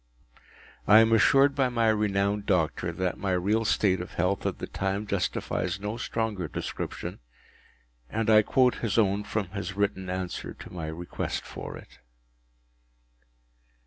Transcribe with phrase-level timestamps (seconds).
[0.93, 4.73] ”I am assured by my renowned doctor that my real state of health at that
[4.73, 7.19] time justifies no stronger description,
[8.09, 11.99] and I quote his own from his written answer to my request for it.